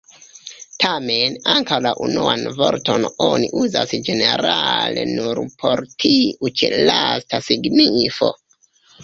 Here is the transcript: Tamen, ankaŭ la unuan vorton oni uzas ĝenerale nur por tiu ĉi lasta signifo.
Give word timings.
Tamen, 0.83 1.33
ankaŭ 1.55 1.77
la 1.85 1.91
unuan 2.05 2.45
vorton 2.61 3.05
oni 3.25 3.51
uzas 3.65 3.93
ĝenerale 4.09 5.05
nur 5.13 5.43
por 5.61 5.85
tiu 6.07 6.51
ĉi 6.63 6.73
lasta 6.89 7.43
signifo. 7.51 8.33